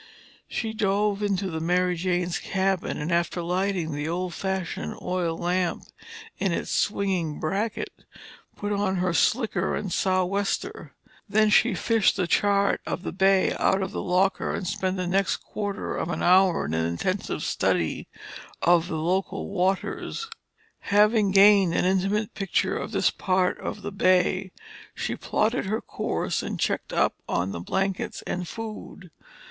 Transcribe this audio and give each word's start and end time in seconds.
She 0.47 0.73
dove 0.73 1.21
into 1.21 1.51
the 1.51 1.59
Mary 1.59 1.95
Jane's 1.95 2.39
cabin 2.39 2.97
and 2.97 3.11
after 3.11 3.43
lighting 3.43 3.91
the 3.91 4.09
old 4.09 4.33
fashioned 4.33 4.95
oil 4.99 5.37
lamp 5.37 5.83
in 6.39 6.51
its 6.51 6.71
swinging 6.71 7.39
bracket, 7.39 7.91
put 8.55 8.71
on 8.71 8.95
her 8.95 9.13
slicker 9.13 9.75
and 9.75 9.93
sou'wester. 9.93 10.95
Then 11.29 11.51
she 11.51 11.75
fished 11.75 12.15
the 12.15 12.25
chart 12.25 12.81
of 12.87 13.03
the 13.03 13.11
bay 13.11 13.53
out 13.59 13.83
of 13.83 13.91
the 13.91 14.01
locker 14.01 14.55
and 14.55 14.65
spent 14.65 14.97
the 14.97 15.05
next 15.05 15.37
quarter 15.37 15.95
of 15.95 16.09
an 16.09 16.23
hour 16.23 16.65
in 16.65 16.73
an 16.73 16.87
intensive 16.87 17.43
study 17.43 18.07
of 18.63 18.89
local 18.89 19.49
waters. 19.49 20.27
Having 20.79 21.29
gained 21.33 21.75
an 21.75 21.85
intimate 21.85 22.33
picture 22.33 22.75
of 22.75 22.91
this 22.91 23.11
part 23.11 23.59
of 23.59 23.83
the 23.83 23.91
bay, 23.91 24.51
she 24.95 25.15
plotted 25.15 25.67
her 25.67 25.79
course, 25.79 26.41
and 26.41 26.59
checked 26.59 26.91
up 26.91 27.13
on 27.29 27.51
the 27.51 27.59
blankets 27.61 28.23
and 28.25 28.47
food. 28.47 29.11